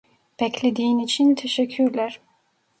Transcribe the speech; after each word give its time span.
Beklediğin 0.39 0.99
için 0.99 1.35
teşekkürler. 1.35 2.19